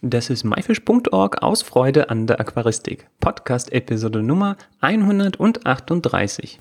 [0.00, 3.08] Das ist myfish.org aus Freude an der Aquaristik.
[3.18, 6.60] Podcast Episode Nummer 138.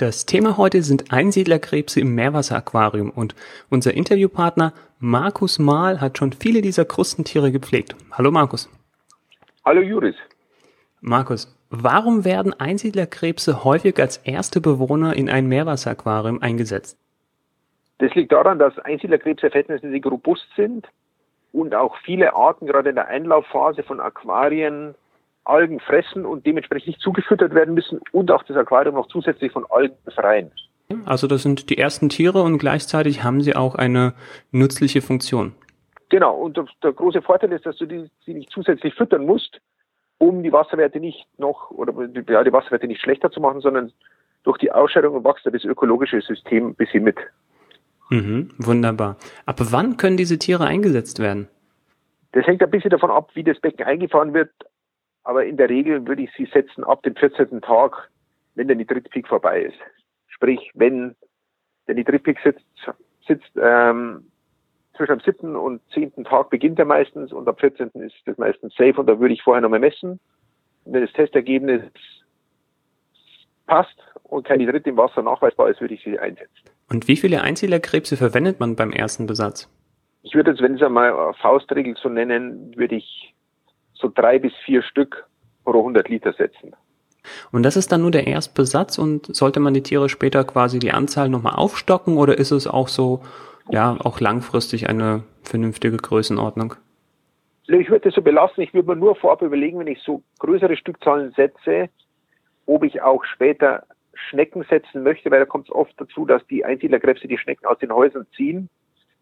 [0.00, 3.34] Das Thema heute sind Einsiedlerkrebse im Meerwasseraquarium und
[3.68, 7.94] unser Interviewpartner Markus Mahl hat schon viele dieser Krustentiere gepflegt.
[8.10, 8.70] Hallo Markus.
[9.62, 10.16] Hallo Juris.
[11.02, 16.96] Markus, warum werden Einsiedlerkrebse häufig als erste Bewohner in ein Meerwasseraquarium eingesetzt?
[17.98, 20.88] Das liegt daran, dass Einsiedlerkrebse verhältnismäßig robust sind
[21.52, 24.94] und auch viele Arten gerade in der Einlaufphase von Aquarien
[25.44, 29.64] Algen fressen und dementsprechend nicht zugefüttert werden müssen und auch das Aquarium noch zusätzlich von
[29.70, 30.52] Algen befreien.
[31.04, 34.14] Also das sind die ersten Tiere und gleichzeitig haben sie auch eine
[34.50, 35.54] nützliche Funktion.
[36.08, 39.60] Genau, und der große Vorteil ist, dass du die, sie nicht zusätzlich füttern musst,
[40.18, 41.94] um die Wasserwerte nicht noch oder
[42.28, 43.92] ja, die Wasserwerte nicht schlechter zu machen, sondern
[44.42, 47.16] durch die Ausscheidung wächst das ökologische System ein bisschen mit.
[48.10, 49.16] Mhm, wunderbar.
[49.46, 51.48] Ab wann können diese Tiere eingesetzt werden?
[52.32, 54.50] Das hängt ein bisschen davon ab, wie das Becken eingefahren wird,
[55.24, 57.60] aber in der Regel würde ich sie setzen ab dem 14.
[57.60, 58.10] Tag,
[58.54, 59.78] wenn der Nitritpeak vorbei ist.
[60.28, 61.14] Sprich, wenn
[61.86, 62.64] der Nitritpeak sitzt,
[63.26, 64.24] sitzt ähm,
[64.96, 65.56] zwischen dem 7.
[65.56, 66.24] und 10.
[66.24, 67.90] Tag beginnt er meistens und ab 14.
[67.94, 70.20] ist das meistens safe und da würde ich vorher nochmal messen.
[70.84, 71.82] Und wenn das Testergebnis
[73.66, 76.70] passt und kein Nitrit im Wasser nachweisbar ist, würde ich sie einsetzen.
[76.88, 79.68] Und wie viele Einzielerkrebse verwendet man beim ersten Besatz?
[80.22, 83.34] Ich würde jetzt, wenn Sie einmal Faustregel so nennen, würde ich
[84.00, 85.26] so drei bis vier Stück
[85.64, 86.74] pro 100 Liter setzen.
[87.52, 90.92] Und das ist dann nur der Erstbesatz und sollte man die Tiere später quasi die
[90.92, 93.22] Anzahl nochmal aufstocken oder ist es auch so,
[93.68, 96.74] ja, auch langfristig eine vernünftige Größenordnung?
[97.66, 98.62] Ich würde das so belassen.
[98.64, 101.88] Ich würde mir nur vorab überlegen, wenn ich so größere Stückzahlen setze,
[102.66, 103.84] ob ich auch später
[104.28, 107.78] Schnecken setzen möchte, weil da kommt es oft dazu, dass die Einsiedlerkrebse die Schnecken aus
[107.78, 108.68] den Häusern ziehen,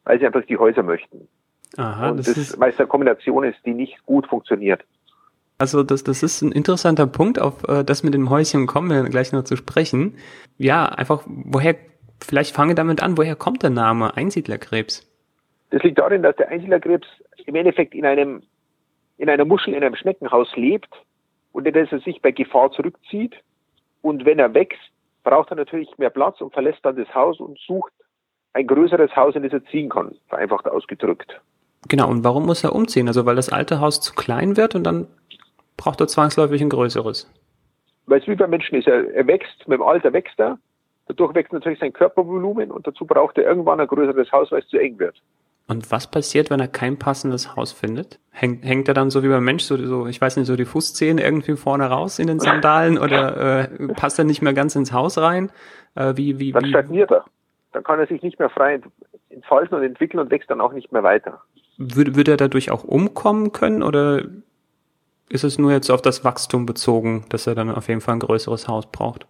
[0.04, 1.28] weil sie einfach die Häuser möchten.
[1.76, 4.84] Aha, und das, das ist, weil es eine Kombination ist, die nicht gut funktioniert.
[5.58, 9.02] Also das, das ist ein interessanter Punkt, auf äh, das mit dem Häuschen kommen wir
[9.10, 10.16] gleich noch zu sprechen.
[10.56, 11.74] Ja, einfach, woher,
[12.20, 15.04] vielleicht fange damit an, woher kommt der Name Einsiedlerkrebs?
[15.70, 17.06] Das liegt darin, dass der Einsiedlerkrebs
[17.44, 18.42] im Endeffekt in einem,
[19.18, 20.94] in einer Muschel, in einem Schneckenhaus lebt
[21.52, 23.34] und in das er sich bei Gefahr zurückzieht.
[24.00, 24.78] Und wenn er wächst,
[25.24, 27.92] braucht er natürlich mehr Platz und verlässt dann das Haus und sucht
[28.52, 31.40] ein größeres Haus, in das er ziehen kann, vereinfacht ausgedrückt.
[31.88, 33.08] Genau, und warum muss er umziehen?
[33.08, 35.06] Also weil das alte Haus zu klein wird und dann
[35.76, 37.30] braucht er zwangsläufig ein größeres.
[38.06, 40.58] Weil es wie beim Menschen ist, er, er wächst, mit dem Alter wächst er,
[41.08, 44.68] dadurch wächst natürlich sein Körpervolumen und dazu braucht er irgendwann ein größeres Haus, weil es
[44.68, 45.16] zu eng wird.
[45.66, 48.18] Und was passiert, wenn er kein passendes Haus findet?
[48.30, 50.64] Hängt, hängt er dann so wie beim Mensch, so, so, ich weiß nicht, so die
[50.64, 54.94] Fußzehen irgendwie vorne raus in den Sandalen oder äh, passt er nicht mehr ganz ins
[54.94, 55.52] Haus rein?
[55.94, 57.26] Äh, wie, wie, dann stagniert er.
[57.72, 58.80] Dann kann er sich nicht mehr frei
[59.28, 61.42] entfalten und entwickeln und wächst dann auch nicht mehr weiter.
[61.78, 64.22] Würde, würde er dadurch auch umkommen können oder
[65.30, 68.20] ist es nur jetzt auf das Wachstum bezogen, dass er dann auf jeden Fall ein
[68.20, 69.26] größeres Haus braucht?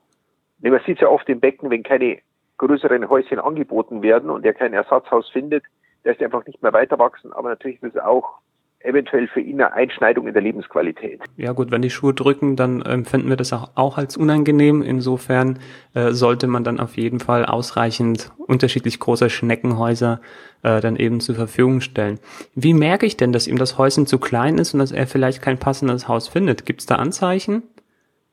[0.61, 2.19] Nee, man sieht ja oft im Becken, wenn keine
[2.57, 5.65] größeren Häuschen angeboten werden und er kein Ersatzhaus findet,
[6.05, 7.33] lässt er einfach nicht mehr weiter wachsen.
[7.33, 8.39] Aber natürlich ist es auch
[8.81, 11.21] eventuell für ihn eine Einschneidung in der Lebensqualität.
[11.37, 14.83] Ja gut, wenn die Schuhe drücken, dann empfinden wir das auch, auch als unangenehm.
[14.83, 15.59] Insofern
[15.95, 20.21] äh, sollte man dann auf jeden Fall ausreichend unterschiedlich große Schneckenhäuser
[20.63, 22.19] äh, dann eben zur Verfügung stellen.
[22.55, 25.43] Wie merke ich denn, dass ihm das Häuschen zu klein ist und dass er vielleicht
[25.43, 26.67] kein passendes Haus findet?
[26.67, 27.63] Gibt es da Anzeichen?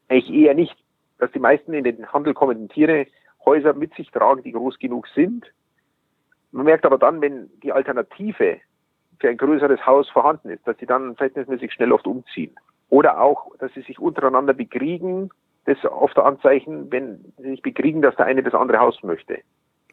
[0.09, 0.75] Ich eher nicht,
[1.17, 3.07] dass die meisten in den Handel kommenden Tiere
[3.45, 5.45] Häuser mit sich tragen, die groß genug sind.
[6.51, 8.59] Man merkt aber dann, wenn die Alternative
[9.19, 12.55] für ein größeres Haus vorhanden ist, dass sie dann verhältnismäßig schnell oft umziehen.
[12.89, 15.29] Oder auch, dass sie sich untereinander bekriegen.
[15.65, 19.01] Das ist oft ein Anzeichen, wenn sie sich bekriegen, dass der eine das andere Haus
[19.03, 19.39] möchte.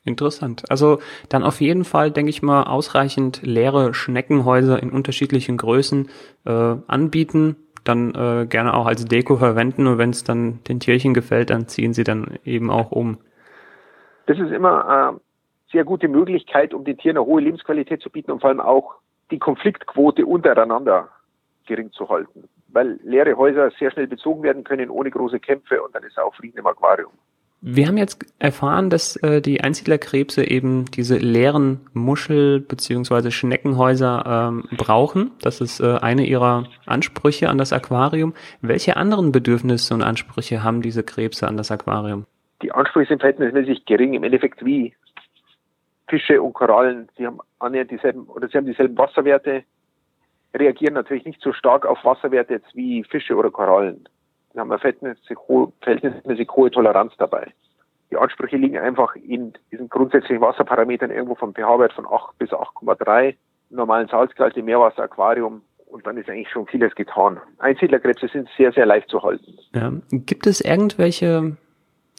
[0.04, 0.64] Interessant.
[0.69, 6.08] Also dann auf jeden Fall, denke ich mal, ausreichend leere Schneckenhäuser in unterschiedlichen Größen
[6.44, 6.50] äh,
[6.88, 11.50] anbieten, dann äh, gerne auch als Deko verwenden und wenn es dann den Tierchen gefällt,
[11.50, 13.19] dann ziehen sie dann eben auch um.
[14.26, 15.20] Das ist immer eine
[15.70, 18.94] sehr gute Möglichkeit, um den Tieren eine hohe Lebensqualität zu bieten und vor allem auch
[19.31, 21.08] die Konfliktquote untereinander
[21.66, 22.49] gering zu halten.
[22.69, 26.34] Weil leere Häuser sehr schnell bezogen werden können ohne große Kämpfe und dann ist auch
[26.34, 27.12] Frieden im Aquarium.
[27.64, 33.31] Wir haben jetzt erfahren, dass äh, die Einsiedlerkrebse eben diese leeren Muschel- bzw.
[33.31, 35.31] Schneckenhäuser ähm, brauchen.
[35.41, 38.35] Das ist äh, eine ihrer Ansprüche an das Aquarium.
[38.62, 42.26] Welche anderen Bedürfnisse und Ansprüche haben diese Krebse an das Aquarium?
[42.62, 44.93] Die Ansprüche sind verhältnismäßig gering, im Endeffekt wie
[46.09, 47.09] Fische und Korallen.
[47.17, 49.62] Sie haben annähernd dieselben oder sie haben dieselben Wasserwerte,
[50.53, 54.09] reagieren natürlich nicht so stark auf Wasserwerte jetzt wie Fische oder Korallen
[54.52, 57.52] wir haben eine verhältnismäßig hohe, verhältnismäßig hohe Toleranz dabei.
[58.10, 63.34] Die Ansprüche liegen einfach in diesen grundsätzlichen Wasserparametern irgendwo vom pH-Wert von 8 bis 8,3,
[63.70, 67.40] normalen Salzgehalt im Meerwasser, Aquarium und dann ist eigentlich schon vieles getan.
[67.58, 69.58] Einsiedlerkrebse sind sehr, sehr leicht zu halten.
[69.75, 69.93] Ja.
[70.10, 71.56] Gibt es irgendwelche,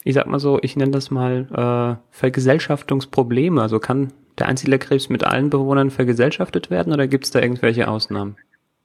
[0.03, 3.61] ich sag mal so, ich nenne das mal äh, Vergesellschaftungsprobleme?
[3.61, 8.35] Also kann der Einsiedlerkrebs mit allen Bewohnern vergesellschaftet werden oder gibt es da irgendwelche Ausnahmen?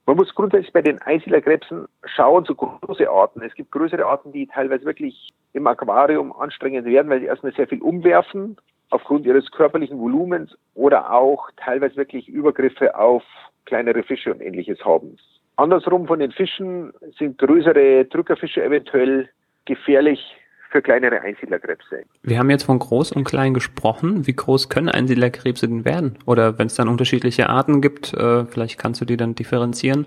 [0.09, 3.43] Man muss grundsätzlich bei den Einsiedlerkrebsen schauen, so große Arten.
[3.43, 7.67] Es gibt größere Arten, die teilweise wirklich im Aquarium anstrengend werden, weil sie erstmal sehr
[7.67, 8.57] viel umwerfen
[8.89, 13.21] aufgrund ihres körperlichen Volumens oder auch teilweise wirklich Übergriffe auf
[13.65, 15.15] kleinere Fische und ähnliches haben.
[15.57, 19.29] Andersrum von den Fischen sind größere Drückerfische eventuell
[19.65, 20.35] gefährlich
[20.69, 22.03] für kleinere Einsiedlerkrebse.
[22.23, 24.27] Wir haben jetzt von groß und klein gesprochen.
[24.27, 26.17] Wie groß können Einsiedlerkrebse denn werden?
[26.25, 30.05] Oder wenn es dann unterschiedliche Arten gibt, äh, vielleicht kannst du die dann differenzieren?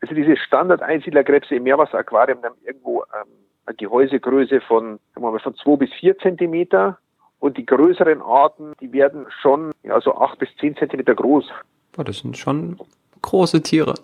[0.00, 3.28] Also diese Standard-Einsiedlerkrebse im Meerwasseraquarium haben irgendwo ähm,
[3.66, 6.98] eine Gehäusegröße von, sagen wir mal, von zwei bis vier Zentimeter.
[7.38, 11.50] Und die größeren Arten, die werden schon ja, so acht bis zehn Zentimeter groß.
[11.92, 12.78] Boah, das sind schon
[13.22, 13.94] große Tiere.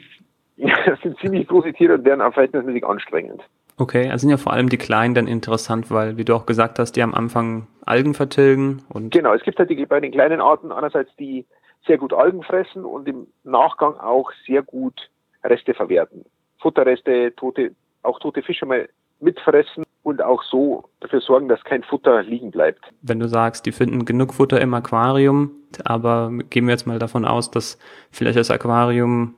[0.56, 3.42] ja, das sind ziemlich große Tiere und werden auch verhältnismäßig anstrengend.
[3.78, 6.78] Okay, also sind ja vor allem die Kleinen dann interessant, weil, wie du auch gesagt
[6.78, 9.12] hast, die am Anfang Algen vertilgen und.
[9.12, 11.46] Genau, es gibt halt die, bei den kleinen Arten einerseits die
[11.86, 15.10] sehr gut Algen fressen und im Nachgang auch sehr gut
[15.44, 16.24] Reste verwerten.
[16.58, 17.70] Futterreste, tote,
[18.02, 18.88] auch tote Fische mal
[19.20, 22.84] mitfressen und auch so dafür sorgen, dass kein Futter liegen bleibt.
[23.02, 25.52] Wenn du sagst, die finden genug Futter im Aquarium,
[25.84, 27.78] aber gehen wir jetzt mal davon aus, dass
[28.10, 29.34] vielleicht das Aquarium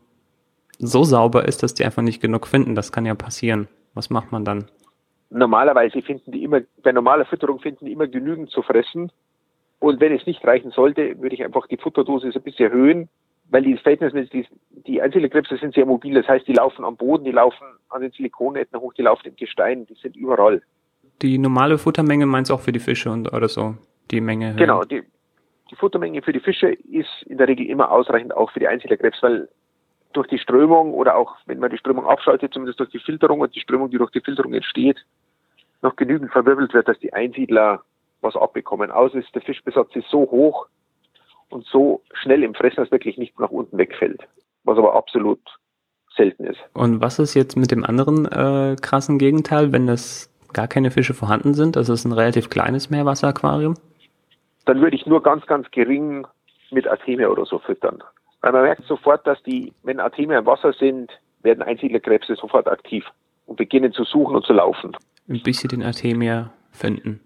[0.78, 2.74] so sauber ist, dass die einfach nicht genug finden.
[2.74, 3.68] Das kann ja passieren.
[3.94, 4.66] Was macht man dann?
[5.30, 9.12] Normalerweise finden die immer, bei normaler Fütterung finden die immer genügend zu fressen.
[9.78, 13.08] Und wenn es nicht reichen sollte, würde ich einfach die Futterdosis ein bisschen erhöhen,
[13.48, 16.14] weil die verhältnismäßig, die, die Einzelkrebse sind sehr mobil.
[16.14, 19.36] Das heißt, die laufen am Boden, die laufen an den Silikonnetzen hoch, die laufen im
[19.36, 20.62] Gestein, die sind überall.
[21.22, 23.74] Die normale Futtermenge meinst du auch für die Fische und oder so?
[24.10, 24.54] Die Menge?
[24.56, 25.02] Genau, die,
[25.70, 29.22] die Futtermenge für die Fische ist in der Regel immer ausreichend auch für die Einzelkrebs,
[29.22, 29.48] weil
[30.12, 33.54] durch die Strömung oder auch wenn man die Strömung abschaltet, zumindest durch die Filterung und
[33.54, 35.04] die Strömung, die durch die Filterung entsteht,
[35.82, 37.82] noch genügend verwirbelt wird, dass die Einsiedler
[38.20, 38.90] was abbekommen.
[38.90, 40.66] Außer ist der Fischbesatz ist so hoch
[41.48, 44.22] und so schnell im Fressen, dass wirklich nicht nach unten wegfällt.
[44.64, 45.40] Was aber absolut
[46.16, 46.58] selten ist.
[46.74, 51.14] Und was ist jetzt mit dem anderen äh, krassen Gegenteil, wenn das gar keine Fische
[51.14, 51.76] vorhanden sind?
[51.76, 53.74] Das ist ein relativ kleines Meerwasseraquarium.
[54.66, 56.26] Dann würde ich nur ganz, ganz gering
[56.70, 58.02] mit Artemia oder so füttern.
[58.42, 61.10] Weil man merkt sofort, dass die, wenn Artemia im Wasser sind,
[61.42, 63.04] werden Einsiedlerkrebse sofort aktiv
[63.46, 64.96] und beginnen zu suchen und zu laufen.
[65.26, 67.20] Bis sie den Artemia finden.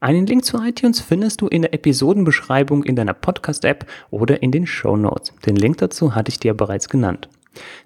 [0.01, 4.67] Einen Link zu iTunes findest du in der Episodenbeschreibung in deiner Podcast-App oder in den
[4.67, 5.34] Show Notes.
[5.46, 7.29] Den Link dazu hatte ich dir bereits genannt.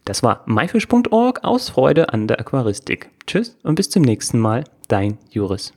[0.05, 3.09] Das war myfish.org aus Freude an der Aquaristik.
[3.27, 5.73] Tschüss und bis zum nächsten Mal, dein Juris.